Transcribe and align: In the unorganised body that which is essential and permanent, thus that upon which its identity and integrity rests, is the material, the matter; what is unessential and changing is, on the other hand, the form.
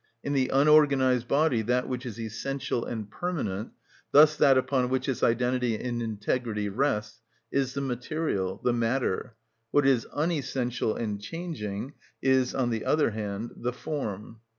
In 0.23 0.33
the 0.33 0.47
unorganised 0.51 1.27
body 1.27 1.61
that 1.61 1.87
which 1.87 2.07
is 2.07 2.19
essential 2.19 2.83
and 2.83 3.07
permanent, 3.11 3.73
thus 4.11 4.35
that 4.37 4.57
upon 4.57 4.89
which 4.89 5.07
its 5.07 5.21
identity 5.21 5.75
and 5.75 6.01
integrity 6.01 6.69
rests, 6.69 7.21
is 7.51 7.75
the 7.75 7.81
material, 7.81 8.59
the 8.63 8.73
matter; 8.73 9.35
what 9.69 9.85
is 9.85 10.07
unessential 10.11 10.95
and 10.95 11.21
changing 11.21 11.93
is, 12.19 12.55
on 12.55 12.71
the 12.71 12.83
other 12.83 13.11
hand, 13.11 13.51
the 13.55 13.73
form. 13.73 14.37